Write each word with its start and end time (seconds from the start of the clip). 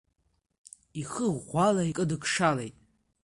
Ихы 1.01 1.27
ӷәӷәала 1.35 1.83
икыдықшылеит. 1.91 2.75